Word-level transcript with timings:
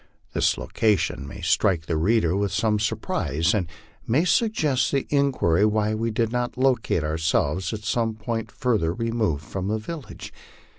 This 0.33 0.57
location 0.57 1.27
may 1.27 1.41
strike 1.41 1.85
the 1.85 1.95
reader 1.95 2.35
with 2.35 2.51
some 2.51 2.79
surprise, 2.79 3.53
and 3.53 3.67
may 4.07 4.25
suggest 4.25 4.91
the 4.91 5.05
inquiry 5.11 5.63
why 5.63 5.93
we 5.93 6.09
did 6.09 6.31
not 6.31 6.57
locate 6.57 7.03
ourselves 7.03 7.71
at 7.71 7.83
some 7.83 8.15
point 8.15 8.51
further 8.51 8.95
removed 8.95 9.43
from 9.45 9.67
the 9.67 9.77
village. 9.77 10.33